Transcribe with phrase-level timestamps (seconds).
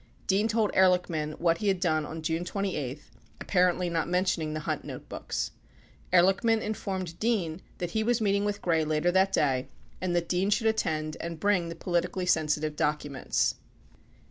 [0.25, 2.99] Dean told Ehrlichman what he had done on June 28
[3.39, 5.51] (ap parently not mentioning the Hunt notebooks).
[6.11, 9.67] Ehrlichman informed Dean that he was meeting with Gray later that day
[10.01, 13.53] and that Dean should attend and bring the politically sensitive documents.